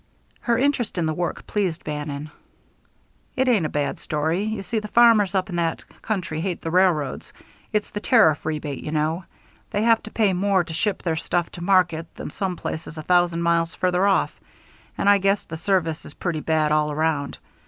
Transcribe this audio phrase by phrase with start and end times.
[0.39, 2.31] Her interest in the work pleased Bannon.
[3.35, 4.41] "It ain't a bad story.
[4.45, 7.31] You see the farmers up in that country hate the railroads.
[7.71, 9.25] It's the tariff rebate, you know.
[9.69, 13.03] They have to pay more to ship their stuff to market than some places a
[13.03, 14.33] thousand miles farther off.
[14.97, 17.37] And I guess the service is pretty bad all around.